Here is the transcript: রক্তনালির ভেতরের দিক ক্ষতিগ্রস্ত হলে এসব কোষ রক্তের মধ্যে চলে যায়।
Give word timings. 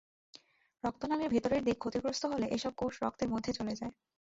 রক্তনালির 0.83 1.31
ভেতরের 1.31 1.61
দিক 1.63 1.77
ক্ষতিগ্রস্ত 1.77 2.23
হলে 2.25 2.45
এসব 2.47 2.71
কোষ 2.77 2.93
রক্তের 3.03 3.29
মধ্যে 3.29 3.51
চলে 3.53 3.73
যায়। 3.75 3.93